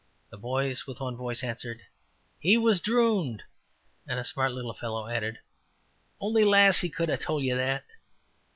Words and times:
The 0.31 0.37
boys 0.39 0.87
with 0.87 0.99
one 0.99 1.15
voice 1.15 1.43
answered, 1.43 1.83
``He 2.43 2.59
was 2.59 2.79
drooned''; 2.81 3.43
and 4.07 4.19
a 4.19 4.23
smart 4.23 4.51
little 4.51 4.73
fellow 4.73 5.07
added, 5.07 5.37
``Ony 6.19 6.43
lassie 6.43 6.89
could 6.89 7.09
hae 7.09 7.17
told 7.17 7.43
you 7.43 7.55
that.'' 7.55 7.83